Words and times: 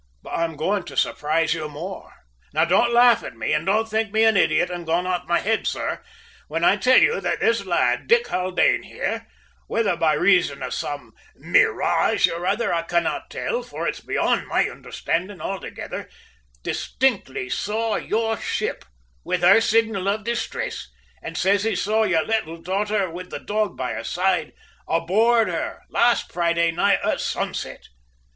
"But 0.23 0.31
I 0.33 0.45
am 0.45 0.55
going 0.55 0.81
to 0.85 0.97
surprise 0.97 1.53
you 1.53 1.69
more. 1.69 2.11
Now 2.55 2.65
don't 2.65 2.91
laugh 2.91 3.23
at 3.23 3.35
me, 3.35 3.53
and 3.53 3.67
don't 3.67 3.87
think 3.87 4.11
me 4.11 4.23
an 4.23 4.35
idiot 4.35 4.71
and 4.71 4.83
gone 4.83 5.05
off 5.05 5.27
my 5.27 5.37
head, 5.41 5.67
sir, 5.67 6.01
when 6.47 6.63
I 6.63 6.75
tell 6.77 6.97
you 6.97 7.21
that 7.21 7.39
this 7.39 7.65
lad, 7.67 8.07
Dick 8.07 8.27
Haldane, 8.29 8.81
here, 8.81 9.27
whether 9.67 9.95
by 9.95 10.13
reason 10.13 10.63
of 10.63 10.73
some 10.73 11.13
mirage 11.35 12.27
or 12.27 12.47
other 12.47 12.73
I 12.73 12.81
cannot 12.81 13.29
tell, 13.29 13.61
for 13.61 13.87
it's 13.87 13.99
beyond 13.99 14.47
my 14.47 14.67
understanding 14.67 15.39
altogether, 15.39 16.09
distinctly 16.63 17.47
saw 17.47 17.97
your 17.97 18.37
ship 18.37 18.83
with 19.23 19.41
her 19.41 19.61
signal 19.61 20.07
of 20.07 20.23
distress, 20.23 20.87
and 21.21 21.37
says 21.37 21.63
he 21.63 21.75
saw 21.75 22.05
your 22.05 22.25
little 22.25 22.57
daughter 22.59 23.07
with 23.11 23.29
the 23.29 23.37
dog 23.39 23.77
by 23.77 23.93
her 23.93 24.03
side, 24.03 24.53
aboard 24.87 25.47
her, 25.47 25.83
last 25.89 26.31
Friday 26.31 26.71
night 26.71 26.97
at 27.03 27.21
sunset. 27.21 27.89